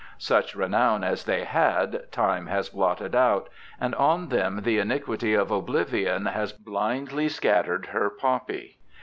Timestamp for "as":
1.03-1.25